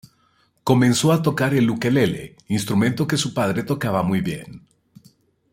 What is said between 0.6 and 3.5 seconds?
Comenzó a tocar el ukelele, instrumento que su